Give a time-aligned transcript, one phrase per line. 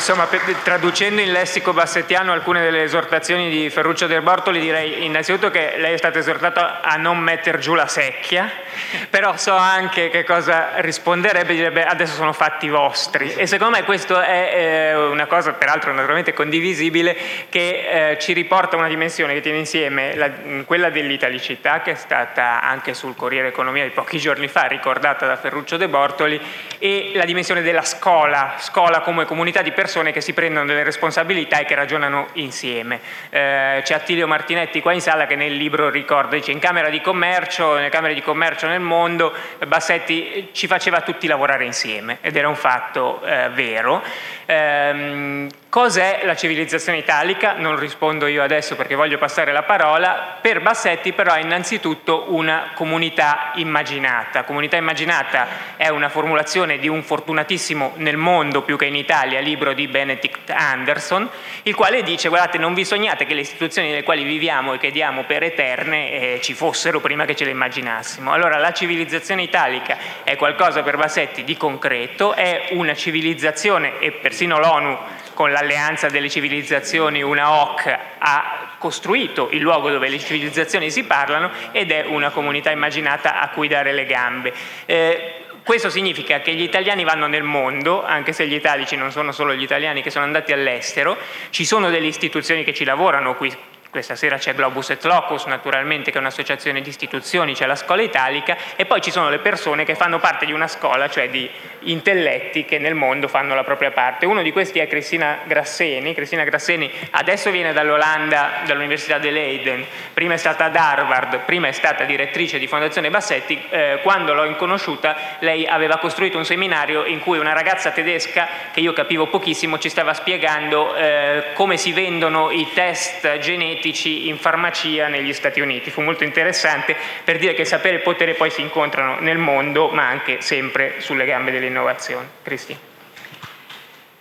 [0.00, 0.26] insomma,
[0.62, 5.92] traducendo in lessico bassettiano alcune delle esortazioni di Ferruccio del Bortoli, direi innanzitutto che lei
[5.92, 8.50] è stato esortato a non mettere giù la secchia,
[9.10, 13.34] però so anche che cosa risponderebbe, direbbe adesso sono fatti vostri.
[13.34, 17.14] E secondo me questo è eh, una cosa, peraltro naturalmente condivisibile,
[17.50, 20.30] che eh, ci riporta una dimensione che tiene insieme la,
[20.64, 25.36] quella dell'italicità, che è stata anche sul Corriere Economia di pochi giorni fa ricordata da
[25.36, 26.40] Ferruccio De Bortoli,
[26.78, 31.58] e la dimensione della scuola, scuola come comunità di persone che si prendono delle responsabilità
[31.58, 33.00] e che ragionano insieme.
[33.30, 37.00] Eh, c'è Attilio Martinetti qua in sala che nel libro ricorda, dice in Camera di
[37.00, 39.32] Commercio, nelle Camere di Commercio nel mondo,
[39.66, 44.02] Bassetti ci faceva tutti lavorare insieme ed era un fatto eh, vero.
[44.46, 47.52] Eh, Cos'è la civilizzazione italica?
[47.52, 50.38] Non rispondo io adesso perché voglio passare la parola.
[50.40, 54.42] Per Bassetti però è innanzitutto una comunità immaginata.
[54.42, 59.72] Comunità immaginata è una formulazione di un fortunatissimo nel mondo più che in Italia libro
[59.72, 61.30] di Benedict Anderson,
[61.62, 64.90] il quale dice guardate non vi sognate che le istituzioni nelle quali viviamo e che
[64.90, 68.32] diamo per eterne eh, ci fossero prima che ce le immaginassimo.
[68.32, 74.58] Allora la civilizzazione italica è qualcosa per Bassetti di concreto, è una civilizzazione e persino
[74.58, 74.98] l'ONU
[75.40, 81.50] con l'alleanza delle civilizzazioni, una OC, ha costruito il luogo dove le civilizzazioni si parlano
[81.72, 84.52] ed è una comunità immaginata a cui dare le gambe.
[84.84, 89.32] Eh, questo significa che gli italiani vanno nel mondo, anche se gli italici non sono
[89.32, 91.16] solo gli italiani che sono andati all'estero,
[91.48, 93.50] ci sono delle istituzioni che ci lavorano qui,
[93.90, 98.02] questa sera c'è Globus et Locus, naturalmente, che è un'associazione di istituzioni, c'è la scuola
[98.02, 101.50] italica, e poi ci sono le persone che fanno parte di una scuola, cioè di
[101.80, 104.26] intelletti che nel mondo fanno la propria parte.
[104.26, 106.14] Uno di questi è Cristina Grasseni.
[106.14, 111.72] Cristina Grasseni adesso viene dall'Olanda, dall'Università di Leiden, prima è stata ad Harvard, prima è
[111.72, 113.60] stata direttrice di Fondazione Bassetti.
[113.70, 118.78] Eh, quando l'ho inconosciuta, lei aveva costruito un seminario in cui una ragazza tedesca, che
[118.78, 124.36] io capivo pochissimo, ci stava spiegando eh, come si vendono i test genetici genetici in
[124.36, 125.90] farmacia negli Stati Uniti.
[125.90, 130.06] Fu molto interessante per dire che sapere e potere poi si incontrano nel mondo, ma
[130.06, 132.28] anche sempre sulle gambe dell'innovazione.
[132.42, 132.76] Cristi.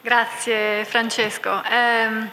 [0.01, 1.61] Grazie Francesco.
[1.69, 2.29] Ehm,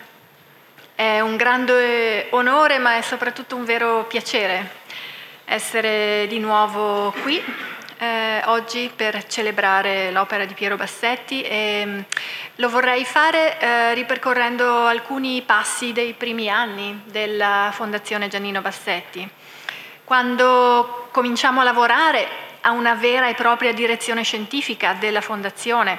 [0.95, 4.85] è un grande onore, ma è soprattutto un vero piacere
[5.49, 7.41] essere di nuovo qui
[7.99, 12.01] eh, oggi per celebrare l'opera di Piero Bassetti e mm,
[12.57, 19.29] lo vorrei fare eh, ripercorrendo alcuni passi dei primi anni della Fondazione Giannino Bassetti.
[20.05, 22.27] Quando cominciamo a lavorare
[22.63, 25.99] a una vera e propria direzione scientifica della Fondazione,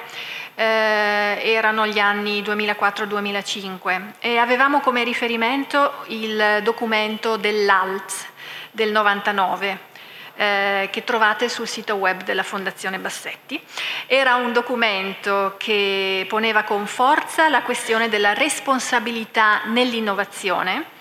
[0.54, 8.26] eh, erano gli anni 2004-2005 e avevamo come riferimento il documento dell'ALT
[8.70, 9.86] del 99
[10.38, 13.60] eh, che trovate sul sito web della Fondazione Bassetti.
[14.06, 20.96] Era un documento che poneva con forza la questione della responsabilità nell'innovazione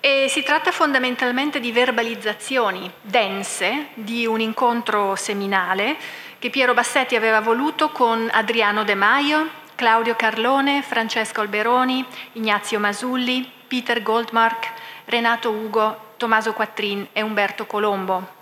[0.00, 5.96] e si tratta fondamentalmente di verbalizzazioni dense di un incontro seminale
[6.38, 12.02] che Piero Bassetti aveva voluto con Adriano De Maio, Claudio Carlone, Francesco Alberoni,
[12.32, 14.72] Ignazio Masulli, Peter Goldmark,
[15.04, 18.39] Renato Ugo, Tommaso Quattrin e Umberto Colombo.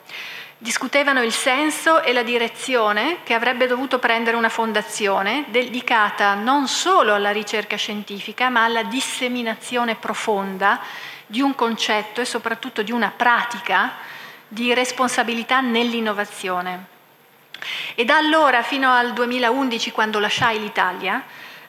[0.60, 7.14] Discutevano il senso e la direzione che avrebbe dovuto prendere una fondazione dedicata non solo
[7.14, 10.80] alla ricerca scientifica, ma alla disseminazione profonda
[11.26, 13.98] di un concetto e soprattutto di una pratica
[14.48, 16.86] di responsabilità nell'innovazione.
[17.94, 21.22] E da allora fino al 2011, quando lasciai l'Italia,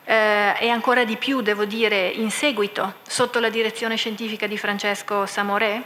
[0.03, 5.27] eh, e ancora di più, devo dire, in seguito, sotto la direzione scientifica di Francesco
[5.27, 5.83] Samoré,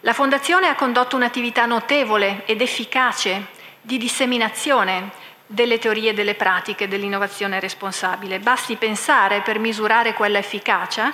[0.00, 3.48] la Fondazione ha condotto un'attività notevole ed efficace
[3.82, 5.10] di disseminazione
[5.46, 8.38] delle teorie e delle pratiche dell'innovazione responsabile.
[8.38, 11.12] Basti pensare, per misurare quella efficacia,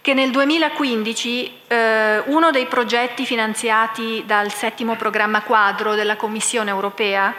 [0.00, 7.34] che nel 2015 eh, uno dei progetti finanziati dal settimo programma quadro della Commissione europea,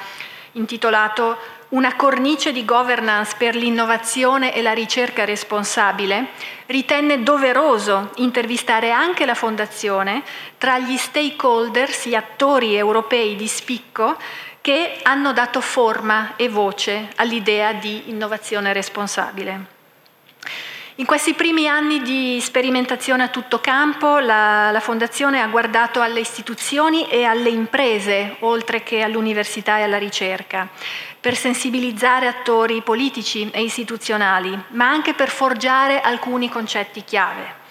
[0.54, 1.38] intitolato
[1.70, 6.28] una cornice di governance per l'innovazione e la ricerca responsabile,
[6.74, 10.24] ritenne doveroso intervistare anche la Fondazione
[10.58, 14.18] tra gli stakeholders, gli attori europei di spicco
[14.60, 19.73] che hanno dato forma e voce all'idea di innovazione responsabile.
[20.98, 26.20] In questi primi anni di sperimentazione a tutto campo, la, la, Fondazione ha guardato alle
[26.20, 30.70] istituzioni e alle imprese, oltre che all'università e alla ricerca,
[31.20, 37.62] per sensibilizzare attori politici e istituzionali, ma anche per forgiare alcuni concetti chiave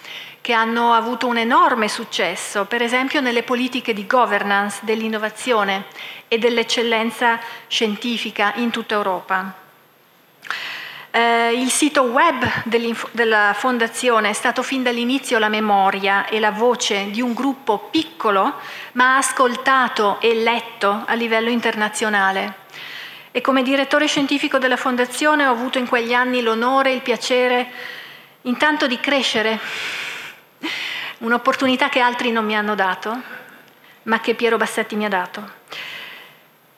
[0.41, 5.85] che hanno avuto un enorme successo, per esempio nelle politiche di governance dell'innovazione
[6.27, 9.53] e dell'eccellenza scientifica in tutta Europa.
[11.15, 17.11] Eh, il sito web della Fondazione è stato fin dall'inizio la memoria e la voce
[17.11, 18.55] di un gruppo piccolo
[18.93, 22.61] ma ascoltato e letto a livello internazionale.
[23.29, 27.69] E come direttore scientifico della Fondazione ho avuto in quegli anni l'onore e il piacere
[28.41, 29.59] intanto di crescere,
[31.19, 33.21] un'opportunità che altri non mi hanno dato,
[34.03, 35.61] ma che Piero Bassetti mi ha dato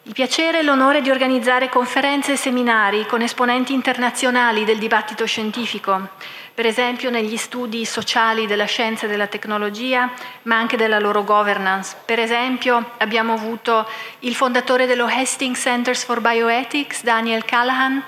[0.08, 6.10] il piacere e l'onore di organizzare conferenze e seminari con esponenti internazionali del dibattito scientifico,
[6.54, 10.12] per esempio negli studi sociali della scienza e della tecnologia,
[10.44, 11.96] ma anche della loro governance.
[12.06, 18.04] Per esempio abbiamo avuto il fondatore dello Hastings Centers for Bioethics, Daniel Callahan,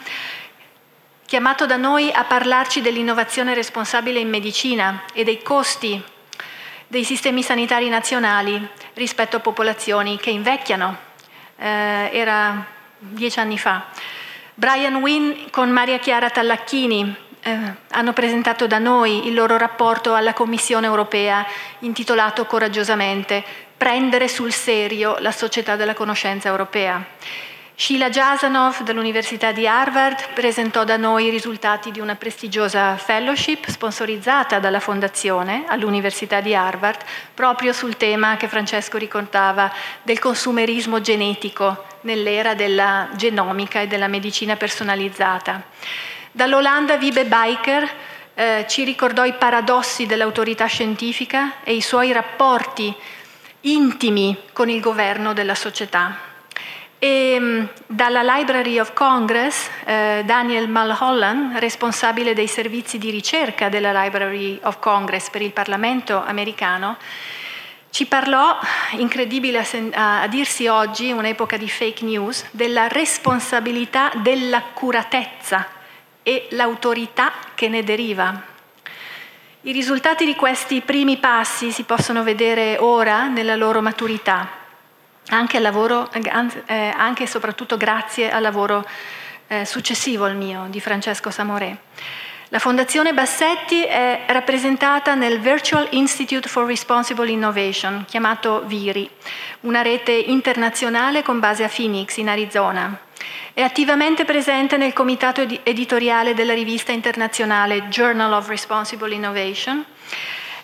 [1.25, 5.99] chiamato da noi a parlarci dell'innovazione responsabile in medicina e dei costi
[6.85, 11.06] dei sistemi sanitari nazionali rispetto a popolazioni che invecchiano
[11.57, 12.65] eh, era
[12.97, 13.85] dieci anni fa.
[14.53, 17.57] Brian Wynn con Maria Chiara Tallacchini eh,
[17.91, 21.45] hanno presentato da noi il loro rapporto alla Commissione europea
[21.79, 27.05] intitolato coraggiosamente Prendere sul serio la società della conoscenza europea.
[27.79, 34.57] Sheila Jasanov dell'Università di Harvard presentò da noi i risultati di una prestigiosa fellowship sponsorizzata
[34.57, 36.99] dalla Fondazione all'Università di Harvard
[37.35, 39.71] proprio sul tema che Francesco ricordava
[40.01, 45.61] del consumerismo genetico nell'era della genomica e della medicina personalizzata.
[46.31, 47.89] Dall'Olanda Wiebe Biker
[48.33, 52.91] eh, ci ricordò i paradossi dell'autorità scientifica e i suoi rapporti
[53.61, 56.26] intimi con il governo della società.
[56.99, 63.91] E mm, dalla Library of Congress, eh, Daniel Mulholland, responsabile dei servizi di ricerca della
[64.01, 66.97] Library of Congress per il Parlamento americano,
[67.91, 68.57] ci parlò,
[68.91, 75.67] incredibile a, sen- a dirsi oggi, un'epoca di fake news, della responsabilità dell'accuratezza
[76.23, 78.41] e l'autorità che ne deriva.
[79.61, 84.56] I risultati di questi primi passi si possono vedere ora nella loro maturità
[85.29, 88.85] anche, lavoro, eh, anche e soprattutto grazie al lavoro
[89.47, 91.77] eh, successivo al mio di Francesco Samoré.
[92.49, 99.09] La Fondazione Bassetti è rappresentata nel Virtual Institute for Responsible Innovation, chiamato VIRI,
[99.61, 102.97] una rete internazionale con base a Phoenix, in Arizona.
[103.51, 109.83] È attivamente presente nel comitato editoriale della rivista internazionale Journal of Responsible Innovation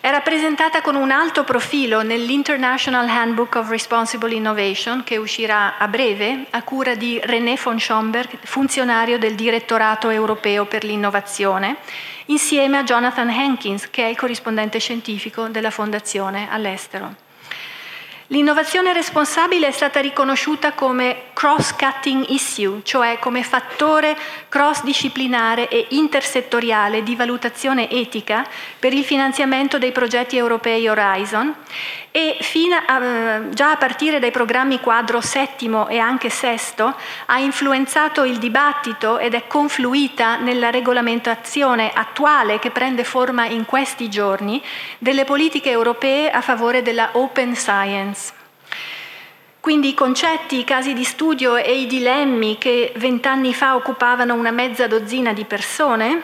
[0.04, 6.44] è rappresentata con un alto profilo nell'International Handbook of Responsible Innovation che uscirà a breve
[6.50, 11.76] a cura di René von Schomberg, funzionario del Direttorato Europeo per l'Innovazione,
[12.26, 17.23] insieme a Jonathan Hankins, che è il corrispondente scientifico della Fondazione all'estero.
[18.28, 24.16] L'innovazione responsabile è stata riconosciuta come cross-cutting issue, cioè come fattore
[24.48, 28.46] cross-disciplinare e intersettoriale di valutazione etica
[28.78, 31.54] per il finanziamento dei progetti europei Horizon
[32.16, 32.38] e
[32.86, 36.94] a, già a partire dai programmi quadro settimo e anche sesto
[37.26, 44.08] ha influenzato il dibattito ed è confluita nella regolamentazione attuale che prende forma in questi
[44.08, 44.62] giorni
[44.98, 48.23] delle politiche europee a favore della open science.
[49.64, 54.50] Quindi i concetti, i casi di studio e i dilemmi che vent'anni fa occupavano una
[54.50, 56.20] mezza dozzina di persone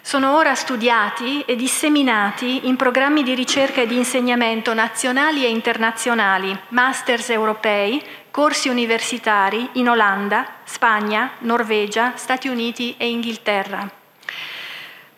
[0.00, 6.56] sono ora studiati e disseminati in programmi di ricerca e di insegnamento nazionali e internazionali,
[6.68, 14.03] masters europei, corsi universitari in Olanda, Spagna, Norvegia, Stati Uniti e Inghilterra.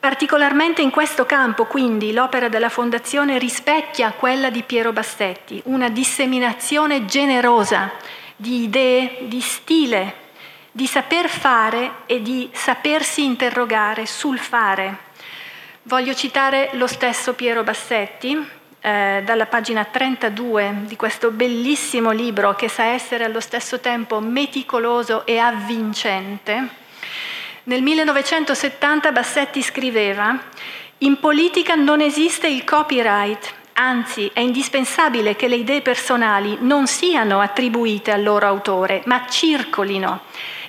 [0.07, 7.07] Particolarmente in questo campo, quindi, l'opera della Fondazione rispecchia quella di Piero Bassetti, una disseminazione
[7.07, 7.91] generosa
[8.37, 10.15] di idee, di stile,
[10.71, 14.97] di saper fare e di sapersi interrogare sul fare.
[15.83, 18.49] Voglio citare lo stesso Piero Bassetti
[18.79, 25.27] eh, dalla pagina 32 di questo bellissimo libro che sa essere allo stesso tempo meticoloso
[25.27, 26.85] e avvincente.
[27.69, 30.39] Nel 1970 Bassetti scriveva
[30.99, 37.41] In politica non esiste il copyright, Anzi, è indispensabile che le idee personali non siano
[37.41, 40.21] attribuite al loro autore, ma circolino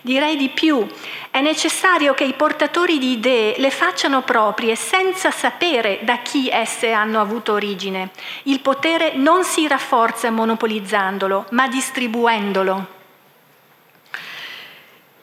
[0.02, 0.88] Direi di più,
[1.30, 6.92] è necessario che i portatori di idee le facciano proprie senza sapere da chi esse
[6.94, 8.10] hanno avuto origine.
[8.44, 12.97] Il potere non si rafforza monopolizzandolo, ma distribuendolo.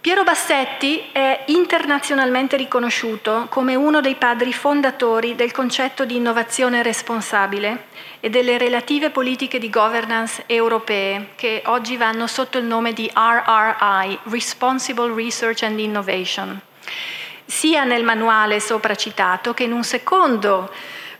[0.04, 7.86] Piero Bassetti è internazionalmente riconosciuto come uno dei padri fondatori del concetto di innovazione responsabile
[8.20, 14.18] e delle relative politiche di governance europee che oggi vanno sotto il nome di RRI,
[14.24, 16.60] Responsible Research and Innovation.
[17.46, 20.70] sia nel manuale sopra citato che in un secondo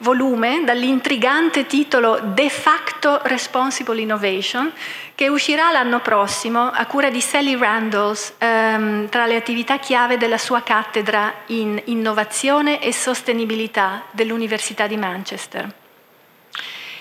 [0.04, 4.70] volume dall'intrigante titolo De facto Responsible Innovation,
[5.14, 10.37] che uscirà l'anno prossimo a cura di Sally Randalls ehm, tra le attività chiave della
[10.37, 15.73] sua cattedra in innovazione e sostenibilità dell'Università di Manchester.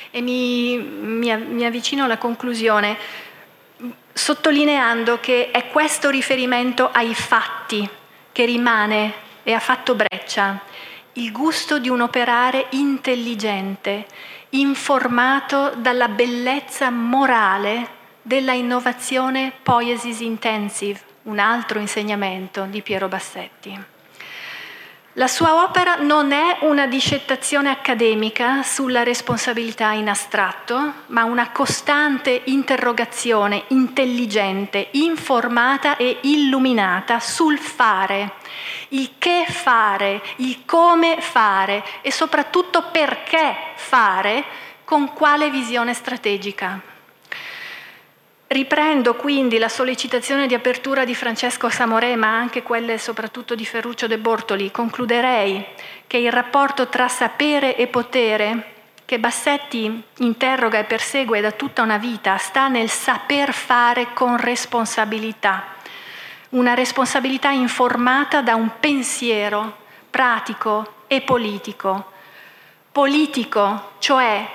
[0.09, 2.97] E mi, mi, mi avvicino alla conclusione
[4.13, 7.87] sottolineando che è questo riferimento ai fatti
[8.31, 10.71] che rimane e ha fatto breccia
[11.13, 14.05] il gusto di un operare intelligente,
[14.49, 23.92] informato dalla bellezza morale della innovazione Poiesis Intensive, un altro insegnamento di Piero Bassetti.
[25.17, 32.41] La sua opera non è una discettazione accademica sulla responsabilità in astratto, ma una costante
[32.45, 38.37] interrogazione intelligente, informata e illuminata sul fare,
[38.89, 44.43] il che fare, il come fare e soprattutto perché fare,
[44.83, 46.92] con quale visione strategica.
[48.53, 54.05] Riprendo quindi la sollecitazione di apertura di Francesco Samoré, ma anche quelle soprattutto di Ferruccio
[54.05, 54.69] De Bortoli.
[54.69, 55.65] Concluderei
[56.05, 58.73] che il rapporto tra sapere e potere
[59.05, 65.69] che Bassetti interroga e persegue da tutta una vita sta nel saper fare con responsabilità,
[66.49, 69.77] una responsabilità informata da un pensiero
[70.11, 72.11] pratico e politico.
[72.91, 74.47] Politico, cioè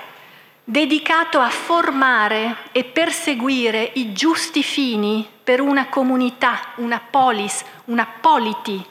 [0.69, 8.85] dedicato a formare e perseguire i giusti fini per una comunità, una polis, una politi,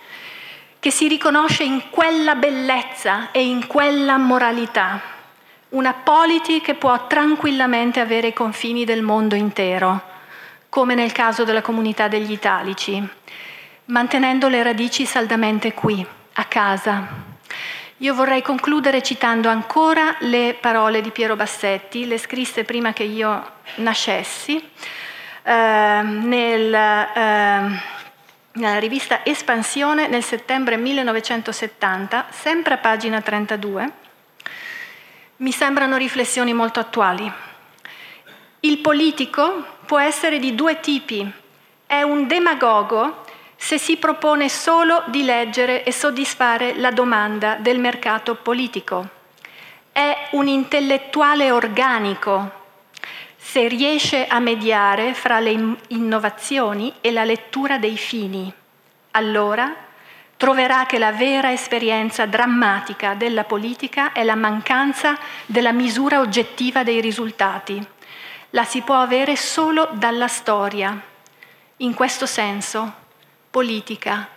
[0.80, 5.00] che si riconosce in quella bellezza e in quella moralità.
[5.68, 10.02] Una politi che può tranquillamente avere i confini del mondo intero,
[10.68, 13.00] come nel caso della comunità degli italici,
[13.84, 17.27] mantenendo le radici saldamente qui, a casa,
[17.98, 23.52] io vorrei concludere citando ancora le parole di Piero Bassetti, le scrisse prima che io
[23.76, 24.56] nascessi,
[25.42, 27.80] eh, nel, eh,
[28.52, 33.92] nella rivista Espansione nel settembre 1970, sempre a pagina 32.
[35.38, 37.30] Mi sembrano riflessioni molto attuali.
[38.60, 41.28] Il politico può essere di due tipi.
[41.84, 43.24] È un demagogo
[43.60, 49.08] se si propone solo di leggere e soddisfare la domanda del mercato politico.
[49.90, 52.52] È un intellettuale organico
[53.36, 58.50] se riesce a mediare fra le innovazioni e la lettura dei fini.
[59.12, 59.74] Allora
[60.36, 67.00] troverà che la vera esperienza drammatica della politica è la mancanza della misura oggettiva dei
[67.00, 67.84] risultati.
[68.50, 70.98] La si può avere solo dalla storia.
[71.78, 73.06] In questo senso,
[73.50, 74.28] politica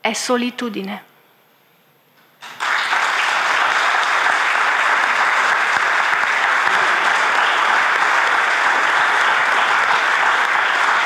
[0.00, 1.13] è solitudine.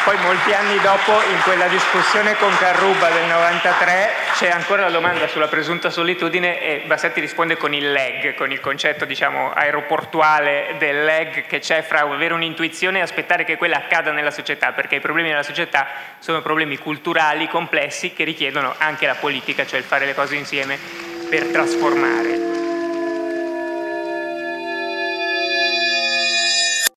[0.09, 5.29] Poi molti anni dopo, in quella discussione con Carruba del 93, c'è ancora la domanda
[5.29, 11.05] sulla presunta solitudine e Bassetti risponde con il lag, con il concetto diciamo, aeroportuale del
[11.05, 15.01] lag che c'è fra avere un'intuizione e aspettare che quella accada nella società, perché i
[15.01, 15.87] problemi della società
[16.21, 20.79] sono problemi culturali complessi che richiedono anche la politica, cioè il fare le cose insieme
[21.29, 22.58] per trasformare.